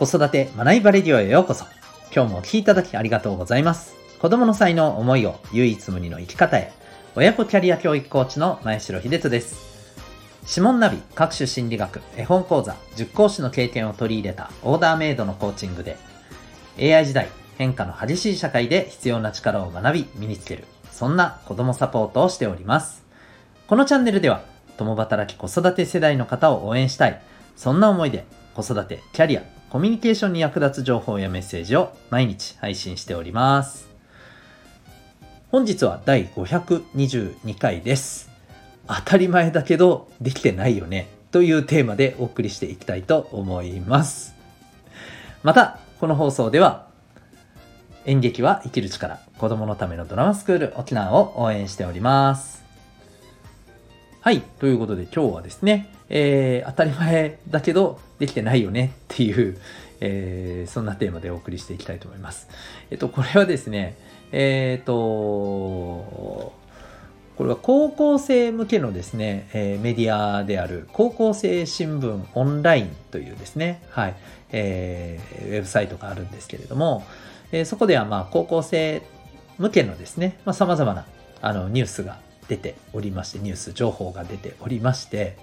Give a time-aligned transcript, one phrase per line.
[0.00, 1.66] 子育て学びバレディオへようこそ。
[2.10, 3.94] 今日もお聴きいただきありがとうございます。
[4.18, 6.72] 子供の才能、思いを唯一無二の生き方へ。
[7.16, 9.60] 親子キャリア教育コーチの前城秀人です。
[10.48, 15.98] 指紋ナビ、各種心理学、絵本講座、塾講師の経験を取り入れたオーダーメイドのコーチングで、
[16.78, 17.28] AI 時代、
[17.58, 20.64] 変化の激しい社会で必要な力を学び、身につける。
[20.90, 23.04] そんな子供サポートをしております。
[23.66, 24.44] このチャンネルでは、
[24.78, 27.20] 共働き子育て世代の方を応援したい。
[27.54, 28.24] そんな思いで、
[28.54, 33.88] 子育て、キャリア、コミュニケーションに役立つ情報やメッセージを毎日配信しております。
[35.52, 38.30] 本日は第522回です。
[38.88, 44.34] 当たり前だけどできてないよねというテーマでお送りしていきたいと思います。
[45.44, 46.88] また、この放送では
[48.06, 52.64] 演劇は生きる力子供のためのドラマスクール沖縄を応援しております。
[54.20, 54.40] はい。
[54.40, 59.58] ということで今日はですね、えー、当たり前だけどできてないよねっていう、
[60.00, 62.48] えー、そんなテーマでお送りしていきたいと思います。
[62.90, 63.96] えっと、これはですね、
[64.32, 66.52] えっ、と、こ
[67.44, 74.16] れは高校生向けのですね、えー、メディアである高校生新聞オンラインというですね、はい、
[74.52, 77.06] えー、ウェブサイトがあるんですけれども、
[77.50, 79.02] えー、そこではまあ高校生
[79.56, 81.06] 向けのですね、まあ、様々な
[81.40, 85.38] あのニュースが出ておりまして、ニュース情報が出ておりまして、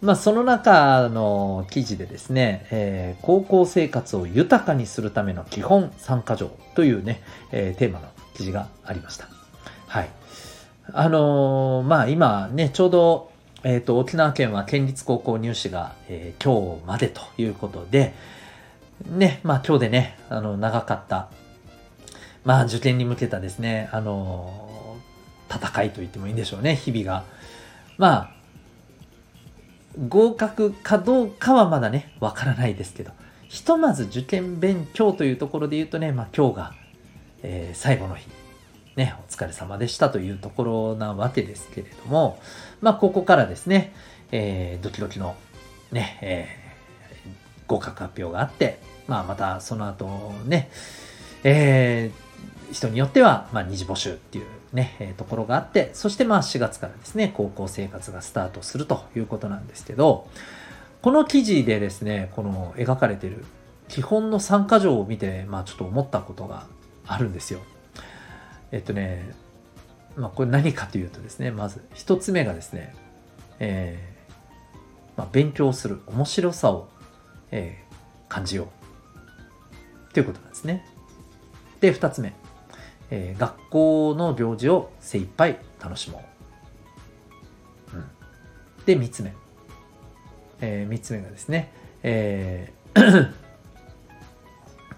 [0.00, 9.28] まあ、その中の記事でですね、えー、高校生活を豊かにするための基本参加条というね、えー、テーマの記事がありました。
[9.88, 10.10] はい。
[10.92, 13.32] あのー、まあ今ね、ちょうど、
[13.64, 18.14] えっ、と、沖縄県は県立高校入試が、え今日までということで、
[19.04, 21.28] ね、まあ今日でね、あの、長かった、
[22.44, 24.96] まあ受験に向けたですね、あの
[25.50, 27.24] 戦いと言ってもいいんでしょうね、日々が。
[27.96, 28.37] まあ、
[30.06, 33.10] 合格かどうかはまだね、わからないですけど、
[33.48, 36.74] ひとまず受験勉強というところで言うとね、まあ今日が、
[37.42, 38.28] えー、最後の日、
[38.94, 42.38] ね、お疲れ様でしたというところなわけですけれども、
[42.80, 43.92] まあここからですね、
[44.30, 45.34] えー、ドキドキの
[45.90, 48.78] ね、えー、合格発表があって、
[49.08, 50.06] まあまたその後
[50.44, 50.70] ね、
[51.42, 60.28] えー、人によっては、まあ二次募集っていうね、え、ところがあって、そしてまあ4月からですね、高校生活がスタートするということなんですけど、
[61.00, 63.44] この記事でですね、この描かれている
[63.88, 66.66] 基本の参加条を見て、まあちょっと思ったことが
[67.06, 67.60] あるんですよ。
[68.72, 69.30] えっとね、
[70.16, 72.94] まあこれ何かというとですね、まず一つ目がですね、
[73.60, 76.88] えー、まあ、勉強する面白さを、
[77.50, 77.94] えー、
[78.28, 78.68] 感じよ
[80.10, 80.86] うということなんですね。
[81.80, 82.34] で、二つ目。
[83.10, 86.24] えー、学校の行事を精一杯楽しも
[87.92, 87.96] う。
[87.96, 88.04] うん、
[88.84, 89.34] で、3つ目。
[90.60, 92.78] えー、3つ目がですね、えー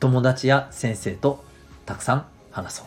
[0.00, 1.44] 友達や先生と
[1.84, 2.86] たくさん話そう。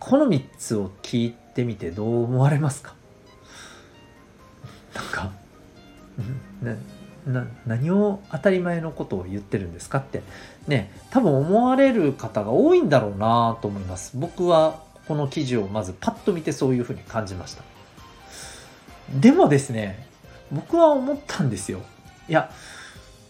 [0.00, 2.94] この3つを聞いてみてどう思われますか？
[4.94, 5.30] なんか、
[6.62, 6.74] な
[7.66, 10.22] 何を当たり前のことを言ってるんですかって。
[10.66, 14.16] ね多分思われる方が多いんだろうなと思います。
[14.16, 17.62] 僕はこの記事をまずパッと見てそういうふうに感じました。
[19.14, 20.06] でもですね
[20.50, 21.80] 僕は思ったんですよ。
[22.28, 22.50] いや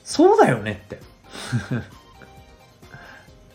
[0.04, 1.00] そうだよねって。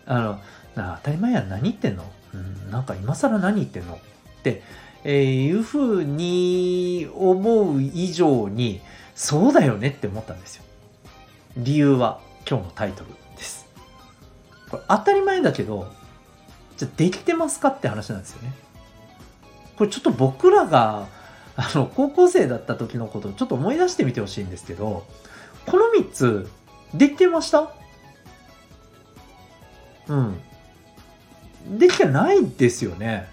[0.06, 0.40] あの
[0.76, 4.00] な当たり前や何言ってんの、うん、なんか今更何言ってんの、
[5.04, 8.82] えー、いうふうに思う以上に
[9.16, 10.64] そうだよねって思ったんですよ。
[11.58, 13.66] 理由は今日のタイトルです。
[14.70, 15.92] これ当たり前だけど、
[16.78, 18.54] じゃできてますかって話なんですよね。
[19.78, 21.08] これちょっと僕らが、
[21.56, 25.06] あの、高校生だった時のことをちょっと思い出してみてほしいんですけど、
[25.68, 26.50] この3つ、
[26.94, 27.72] できてました？
[30.08, 30.42] うん。
[31.78, 33.28] できてないですよね。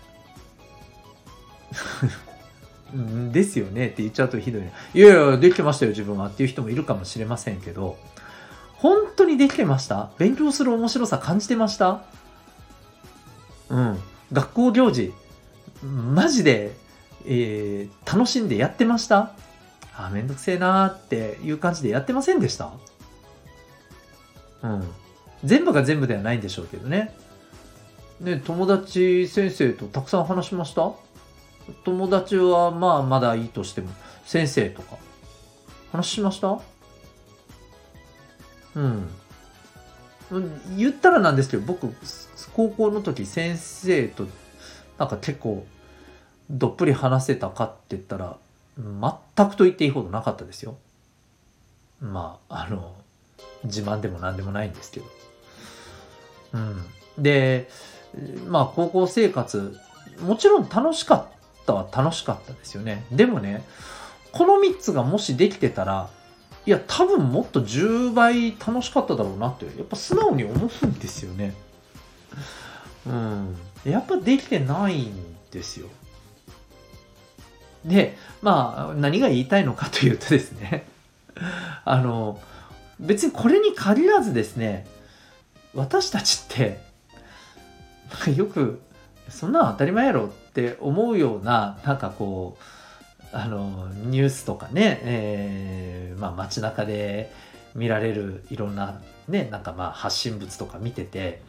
[3.32, 4.72] ですよねって言っちゃうとひどいね。
[4.94, 7.96] いやいや、できてましたよ、自分はっていう人もいるかもしれませんけど、
[8.74, 10.10] 本当にできてました？
[10.18, 12.02] 勉強する面白さ感じてました？
[13.68, 13.98] うん。
[14.32, 15.12] 学校行事、
[15.82, 16.72] マジで、
[17.26, 19.32] えー、楽しんでやってました？
[19.94, 22.72] あ、めんどくせえなーっていう感じでやってませんでした？
[24.62, 24.88] うん。
[25.44, 27.14] 全部が全部ではないんでしょうけどね。
[28.20, 30.92] ね、友達先生とたくさん話しました？
[31.84, 33.90] 友達はまあまだいいとしても、
[34.24, 34.96] 先生とか、
[35.92, 36.60] 話しました？
[38.76, 39.08] うん。
[40.76, 41.92] 言ったらなんですけど、僕、
[42.54, 44.26] 高校の時先生と、
[44.98, 45.66] なんか結構、
[46.48, 48.36] どっぷり話せたかって言ったら、
[48.76, 50.76] 全くと言っていいほどなかったですよ。
[52.00, 52.94] まあ、あの、
[53.64, 55.06] 自慢でも何でもないんですけど。
[56.54, 56.86] うん。
[57.18, 57.68] で、
[58.46, 59.76] まあ、高校生活、
[60.20, 61.26] もちろん楽しかっ
[61.70, 63.04] たは楽しかったですよね。
[63.10, 63.64] でもね、
[64.32, 66.10] この3つがもしできてたら、
[66.66, 71.54] いや、多分もっと10倍楽しかっただろうなって、やっぱ素直に思うんですよね。
[73.06, 73.56] うん。
[73.84, 75.88] やっぱできてないんですよ。
[77.84, 80.86] で、まあ、何が言いたいのかというとですね、
[81.84, 82.40] あの、
[82.98, 84.86] 別にこれに限らずですね、
[85.74, 86.80] 私たちって、
[88.36, 88.82] よく、
[89.30, 97.32] そんな当たり前やろって思うような、なんかこう、あの、ニュースとかね、えー、まあ街中で
[97.74, 101.40] 見られるいろんなね、なんかまあ発信物とか見てて、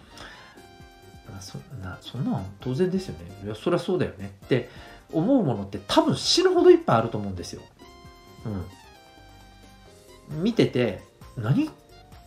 [1.39, 3.25] そなそんなん当然ですよね。
[3.43, 4.69] いや、そりゃそうだよねって
[5.11, 7.61] 思うものって多分死ぬほどいっぱいあると思うんですよ。
[10.31, 10.43] うん。
[10.43, 11.01] 見てて、
[11.35, 11.69] 何？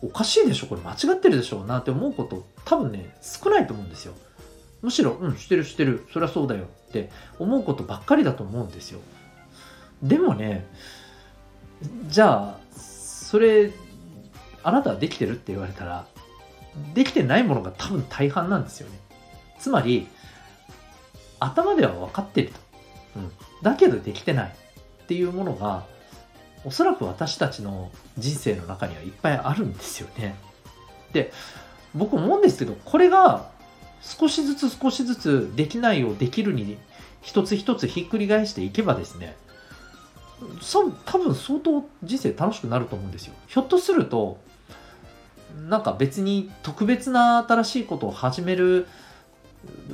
[0.01, 0.67] おかしいでしょ？
[0.67, 1.63] これ間違ってるでしょ？
[1.63, 4.13] なんて思うこと多分ね、少ないと思うんですよ。
[4.85, 7.09] むしろ、うん、してるしてる、そりゃそうだよって
[7.39, 8.99] 思うことばっかりだと思うんですよ。
[10.03, 10.67] でもね、
[12.07, 13.71] じゃあ、それ、
[14.61, 16.05] あなたはできてるって言われたら、
[16.93, 18.99] できてないものが多分大半なんですよね。
[19.57, 20.07] つまり、
[21.39, 22.59] 頭では分かってると。
[23.15, 23.31] うん。
[23.63, 24.55] だけどできてない
[25.03, 25.83] っていうものが、
[26.63, 27.89] おそらく私たちの
[28.19, 30.35] 人生の中にはいっぱいあるんですよね。
[31.11, 31.33] で、
[31.95, 33.54] 僕思うんですけど、これが
[34.01, 36.77] 少しずつ少しずつできないをできるに
[37.21, 39.35] 一つ一つひっくり返していけばですね、
[41.05, 43.33] 多分相当人生楽しくなると思うんですよ。
[43.47, 44.37] ひょっとすると、
[45.67, 48.87] なんか別に特別な新しいことを始める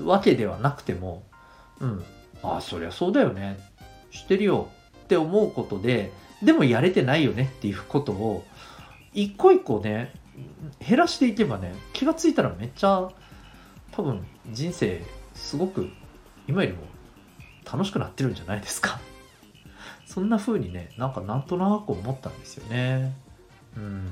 [0.04, 1.24] わけではなくても、
[1.80, 2.04] うん、
[2.44, 3.59] ああ、そりゃそうだよね。
[4.09, 4.69] してるよ
[5.04, 6.12] って思うことで、
[6.42, 8.44] でもやれてないよねっていうことを、
[9.13, 10.13] 一個一個ね、
[10.86, 13.09] 減らしていけばね、気がついたらめっちゃ、
[13.91, 15.01] 多分人生
[15.33, 15.89] すごく
[16.47, 16.83] 今よりも
[17.71, 18.99] 楽しくなってるんじゃないですか。
[20.05, 23.13] そんな風にね、なんかなんとなく思ったんですよね。
[23.77, 24.11] うん。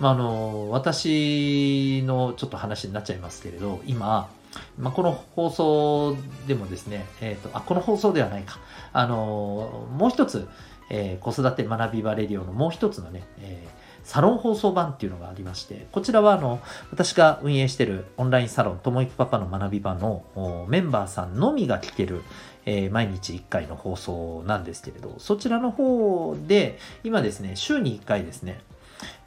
[0.00, 4.28] まあ、あの、私のちょっと話になっちゃいますけれど、今、
[4.76, 6.16] まあ、この放送
[6.46, 8.58] でもですね、えっ、ー、と、あ、この放送ではないか。
[8.92, 10.48] あの、もう一つ、
[10.90, 13.68] えー、子育て学びバレディオのもう一つのね、え、
[14.08, 22.22] サロン放送版っていうのがありまして、こちらはあの、私が運営してるオンラインサロン、ともいくパパの学び場のメンバーさんのみが聞ける、
[22.64, 28.62] えー、毎日1回の放送なんですけれど、そちらの方で、今ですね、週に1回ですね、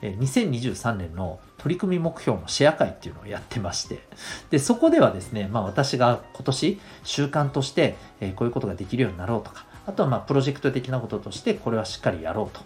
[0.01, 3.99] 2023年の取り組み目標のシェア会っていうのをやってまして、
[4.49, 12.61] で、そこではですね、まあ私が今年習慣として、えこういうことができるようになろうとか、あとはまあプロジェクト的なこととしてこれはしっかりやろうと、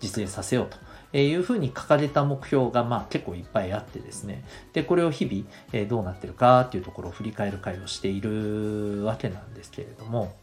[0.00, 0.78] 実現させようと
[1.12, 10.34] えいうふうに掲げた目標がまあ結構いっぱいあってですね、で、これを日々、えどうなってるかっていうところを振り返る会をしているわけなんですけれども、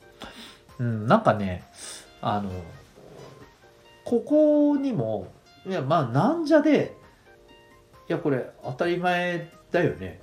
[0.79, 1.63] うん、なんかね、
[2.21, 2.51] あの、
[4.03, 5.31] ここにも
[5.67, 6.95] いや、まあ、なんじゃで、
[8.07, 10.21] いや、これ、当たり前だよね。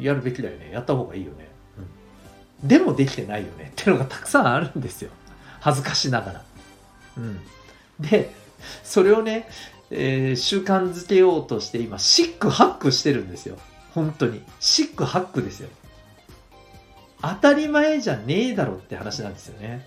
[0.00, 0.70] やるべきだよね。
[0.72, 1.48] やった方がいいよね。
[2.62, 2.68] うん。
[2.68, 3.70] でもできてないよね。
[3.70, 5.10] っていうのがたくさんあるんですよ。
[5.60, 6.44] 恥ずかしながら。
[7.18, 7.40] うん。
[8.00, 8.34] で、
[8.82, 9.48] それをね、
[9.90, 13.56] えー、習慣づけようとして今、シックハックしてるんですよ。
[13.94, 14.42] 本当に。
[14.60, 15.68] シックハックですよ。
[17.22, 19.86] 当たり前じゃねえだろって話なんですよね。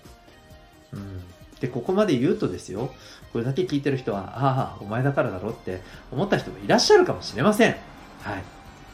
[0.92, 1.20] うん。
[1.60, 2.92] で、ここまで言うとですよ、
[3.32, 5.80] これだけ聞いてる人は、ああ、お前だからだろって
[6.12, 7.70] 思った人もいらっしゃるかもしれません。
[7.70, 7.80] はい。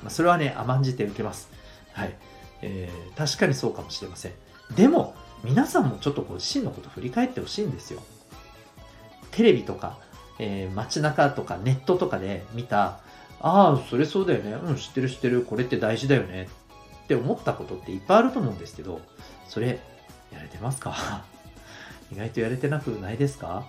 [0.03, 1.51] まあ、それはね、甘んじて受けます。
[1.93, 2.15] はい。
[2.63, 4.33] えー、確かにそうかもしれません。
[4.75, 8.03] でも、皆さんもちょっとご自身のこと振り返ってほしいんですよ。
[9.31, 9.99] テレビとか、
[10.39, 13.01] えー、街中とかネットとかで見た、
[13.41, 14.53] ああ、それそうだよね。
[14.53, 15.43] うん、知ってる知ってる。
[15.43, 16.49] これって大事だよね。
[17.05, 19.01] って思ったことっていっぱいあると思うんですけど、
[19.49, 19.81] それ、
[20.33, 21.25] やれてますか？
[22.13, 23.65] 意外とやれてなくないですか？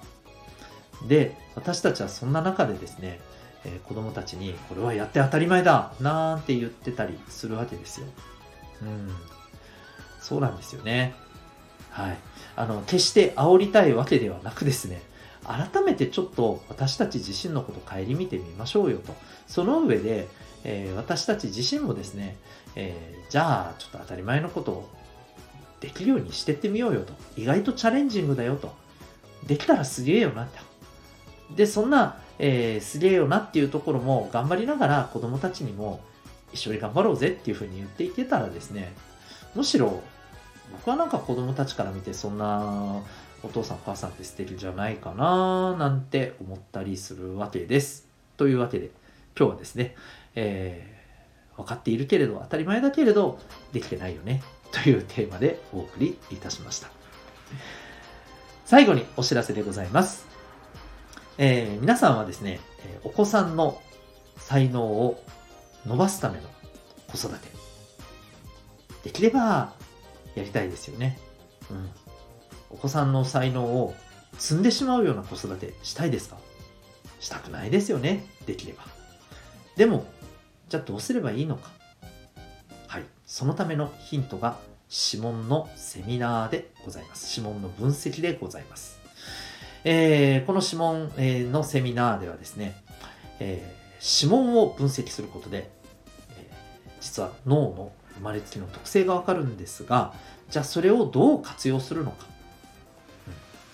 [1.08, 3.20] で、私たちはそんな中でですね、
[3.66, 8.08] えー、子供たちにこれはやって当たり前だなんて言ってたりするわけですよ。
[8.82, 9.10] うん。
[10.20, 11.16] そうなんですよね。
[11.90, 12.18] はい。
[12.56, 15.02] あの、決して煽りたいわけではなくですね、
[15.46, 19.16] 改めてちょっと私たち自身のことを顧みてみましょうよと。
[19.48, 20.28] その上で、
[20.64, 22.38] えー、私たち自身もですね、
[22.76, 24.90] えー、じゃあちょっと当たり前のことを
[25.80, 27.14] できるようにしてってみようよと。
[27.36, 28.74] 意外とチャレンジングだよと。
[29.48, 30.60] できたらすげえよなって。
[31.56, 36.02] で、そんな、えー、すげえよなっていうところも頑張りながら子供たちにも
[36.54, 38.94] 一緒に頑張ろうぜっていうふうに言っていけたらですね、
[39.56, 40.02] むしろ
[40.72, 43.02] 僕はなんか子供たちから見てそんな
[43.44, 48.08] お父さんお母さんって素敵じゃないかななんて思ったりするわけです。
[48.38, 48.92] というわけで
[49.38, 49.96] 今日はですね、
[50.36, 53.40] えー、分かっているけれど当たり前だけれど
[53.72, 56.90] できてないよねというテーマでお送りいたしました。
[58.66, 60.26] 最後にお知らせでございます。
[61.38, 62.60] えー、皆さんはですね、
[63.04, 63.82] お子さんの
[64.38, 65.24] 才能を
[65.86, 66.44] 伸ばすための
[67.08, 67.50] 子育て。
[69.04, 69.74] できれば
[70.36, 71.20] やりたいですよね。
[71.70, 71.90] うん。
[72.72, 73.94] お子さんの才能を
[74.38, 76.38] 積んでしまうような子育てしたいですか？
[77.20, 78.26] したくないですよね？
[78.46, 78.84] できれば。
[79.76, 80.06] でも、
[80.70, 81.70] じゃあどうすればいいのか？
[82.88, 83.04] はい。
[83.26, 84.58] そのためのヒントが
[85.14, 87.40] 指紋のセミナーでございます。
[87.40, 89.00] 指紋の分析でございます。
[89.84, 91.12] えー、この指紋
[91.52, 92.76] のセミナーではですね、
[93.40, 95.70] えー、指紋を分析することで、
[96.38, 100.14] えー、実は脳の生まれつきの特性がわかるんですが、
[100.50, 102.26] じゃあそれをどう活用するのか？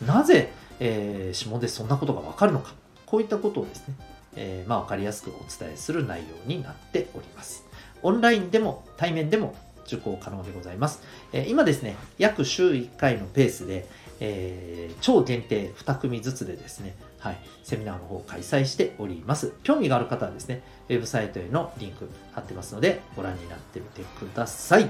[0.05, 2.73] なぜ、えー、指紋でそんなことがわかるのか。
[3.05, 3.95] こういったことをですね、
[4.35, 7.65] えー、まあ、わかりやすくお伝えする内容になっております。
[8.03, 9.55] オンラインでも対面でも
[9.87, 11.01] 受講可能でございます。
[11.33, 13.87] えー、今ですね、約週1回のペースで、
[14.19, 19.53] えー、超限定2組ずつでですね、はい、セミナーの方を開催しております。
[19.63, 24.89] 興味がある方はですね、ウェブサイトへのリンク貼ってますので、ご覧になってみてください。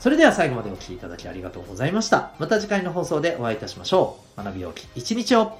[0.00, 2.30] それでは最後までお聴きいただきありがとうございました。
[2.38, 4.42] また次回の放送でお会いいたしましょう。
[4.42, 5.58] 学びよき一日を